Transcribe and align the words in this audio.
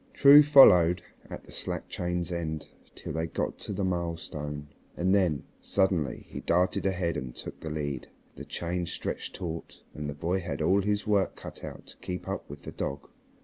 True 0.15 0.41
followed 0.41 1.03
at 1.29 1.43
the 1.43 1.51
slack 1.51 1.87
chain's 1.87 2.31
end 2.31 2.67
till 2.95 3.13
they 3.13 3.27
got 3.27 3.59
to 3.59 3.71
the 3.71 3.83
milestone, 3.83 4.67
and 4.97 5.13
then 5.13 5.43
suddenly 5.61 6.25
he 6.27 6.39
darted 6.39 6.87
ahead 6.87 7.17
and 7.17 7.35
took 7.35 7.59
the 7.59 7.69
lead, 7.69 8.07
the 8.35 8.43
chain 8.43 8.87
stretched 8.87 9.35
taut, 9.35 9.83
and 9.93 10.09
the 10.09 10.15
boy 10.15 10.39
had 10.39 10.59
all 10.59 10.81
his 10.81 11.05
work 11.05 11.35
cut 11.35 11.63
out 11.63 11.85
to 11.85 11.97
keep 11.97 12.27
up 12.27 12.49
with 12.49 12.63
the 12.63 12.71
dog. 12.71 13.09